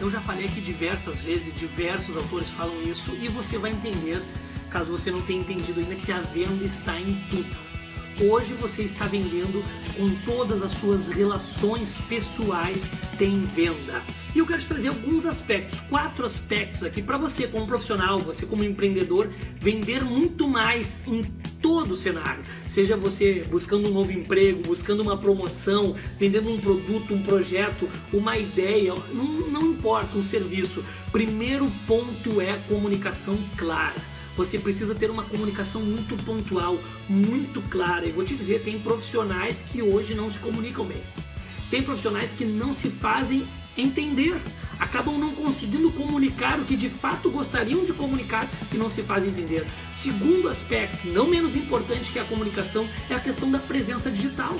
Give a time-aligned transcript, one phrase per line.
[0.00, 4.22] Eu já falei aqui diversas vezes, diversos autores falam isso e você vai entender,
[4.70, 7.69] caso você não tenha entendido ainda, que a venda está em tudo.
[8.22, 9.64] Hoje você está vendendo
[9.96, 12.84] com todas as suas relações pessoais
[13.16, 14.02] tem venda.
[14.34, 18.44] E eu quero te trazer alguns aspectos, quatro aspectos aqui para você como profissional, você
[18.44, 21.22] como empreendedor, vender muito mais em
[21.62, 22.42] todo o cenário.
[22.68, 28.36] Seja você buscando um novo emprego, buscando uma promoção, vendendo um produto, um projeto, uma
[28.36, 30.84] ideia, não, não importa, um serviço.
[31.10, 34.09] Primeiro ponto é comunicação clara
[34.40, 36.78] você precisa ter uma comunicação muito pontual,
[37.10, 38.06] muito clara.
[38.06, 41.02] E vou te dizer, tem profissionais que hoje não se comunicam bem.
[41.70, 44.34] Tem profissionais que não se fazem entender,
[44.78, 49.28] acabam não conseguindo comunicar o que de fato gostariam de comunicar e não se fazem
[49.28, 49.66] entender.
[49.94, 54.56] Segundo aspecto, não menos importante que a comunicação, é a questão da presença digital.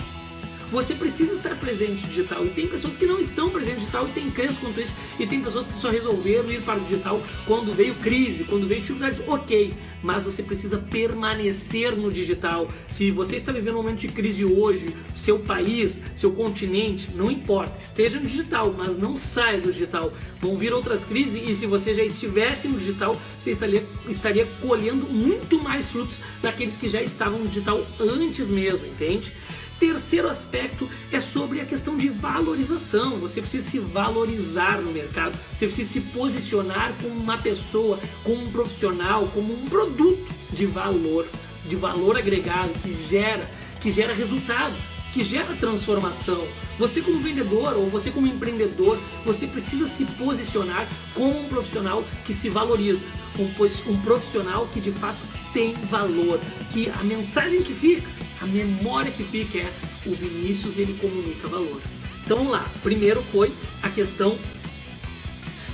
[0.70, 2.44] Você precisa estar presente digital.
[2.44, 4.94] E tem pessoas que não estão presentes digital e tem crença quanto isso.
[5.18, 8.80] E tem pessoas que só resolveram ir para o digital quando veio crise, quando veio
[8.80, 9.20] dificuldades.
[9.26, 12.68] Ok, mas você precisa permanecer no digital.
[12.88, 17.78] Se você está vivendo um momento de crise hoje, seu país, seu continente, não importa,
[17.80, 20.12] esteja no digital, mas não saia do digital.
[20.40, 25.06] Vão vir outras crises e se você já estivesse no digital, você estaria, estaria colhendo
[25.06, 29.32] muito mais frutos daqueles que já estavam no digital antes mesmo, entende?
[29.80, 33.16] Terceiro aspecto é sobre a questão de valorização.
[33.16, 38.52] Você precisa se valorizar no mercado, você precisa se posicionar como uma pessoa, como um
[38.52, 40.22] profissional, como um produto
[40.52, 41.26] de valor,
[41.64, 43.50] de valor agregado que gera,
[43.80, 44.76] que gera resultado,
[45.14, 46.46] que gera transformação.
[46.78, 52.34] Você como vendedor ou você como empreendedor, você precisa se posicionar como um profissional que
[52.34, 53.06] se valoriza,
[53.38, 55.18] um, um profissional que de fato
[55.54, 56.38] tem valor,
[56.70, 59.72] que a mensagem que fica a memória que fica é
[60.06, 61.80] o Vinícius ele comunica valor.
[62.24, 62.68] Então vamos lá.
[62.82, 63.52] Primeiro foi
[63.82, 64.36] a questão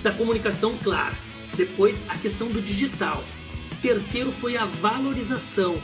[0.02, 1.14] da comunicação clara.
[1.56, 3.22] Depois a questão do digital.
[3.80, 5.80] Terceiro foi a valorização.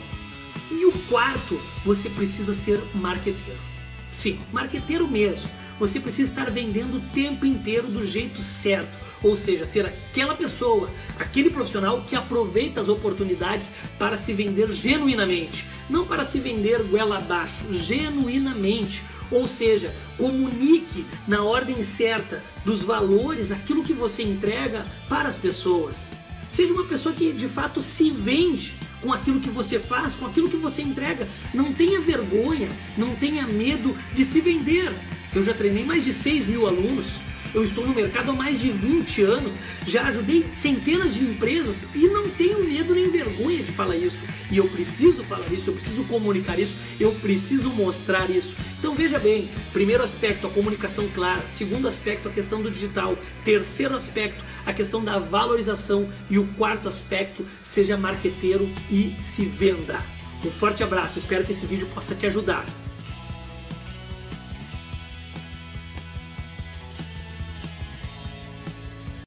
[0.71, 3.72] E o quarto, você precisa ser marqueteiro.
[4.13, 5.49] Sim, marqueteiro mesmo.
[5.79, 10.89] Você precisa estar vendendo o tempo inteiro do jeito certo ou seja, ser aquela pessoa,
[11.17, 17.17] aquele profissional que aproveita as oportunidades para se vender genuinamente, não para se vender goela
[17.17, 19.01] abaixo, genuinamente.
[19.31, 26.11] Ou seja, comunique na ordem certa dos valores aquilo que você entrega para as pessoas.
[26.49, 30.49] Seja uma pessoa que de fato se vende com aquilo que você faz, com aquilo
[30.49, 31.27] que você entrega.
[31.53, 34.91] Não tenha vergonha, não tenha medo de se vender.
[35.35, 37.07] Eu já treinei mais de 6 mil alunos
[37.53, 42.07] eu estou no mercado há mais de 20 anos, já ajudei centenas de empresas e
[42.07, 44.17] não tenho medo nem vergonha de falar isso.
[44.51, 48.55] E eu preciso falar isso, eu preciso comunicar isso, eu preciso mostrar isso.
[48.79, 53.95] Então veja bem, primeiro aspecto, a comunicação clara, segundo aspecto, a questão do digital, terceiro
[53.95, 60.01] aspecto, a questão da valorização e o quarto aspecto, seja marqueteiro e se venda.
[60.45, 62.65] Um forte abraço, espero que esse vídeo possa te ajudar.